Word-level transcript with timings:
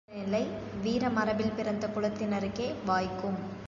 இந்த 0.09 0.19
மனநிலை 0.19 0.41
வீரமரபில் 0.83 1.55
பிறந்த 1.55 1.87
குலத்தினருக்கே 1.87 2.67
வாய்க்கும். 2.85 3.39